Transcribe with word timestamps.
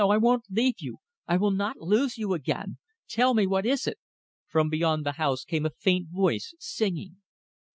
I 0.03 0.17
won't 0.17 0.45
leave 0.49 0.77
you. 0.79 0.97
I 1.27 1.37
will 1.37 1.51
not 1.51 1.77
lose 1.77 2.17
you 2.17 2.33
again. 2.33 2.79
Tell 3.07 3.35
me, 3.35 3.45
what 3.45 3.67
is 3.67 3.85
it?" 3.85 3.99
From 4.47 4.67
beyond 4.67 5.05
the 5.05 5.11
house 5.21 5.43
came 5.43 5.63
a 5.63 5.69
faint 5.79 6.09
voice 6.09 6.55
singing. 6.57 7.17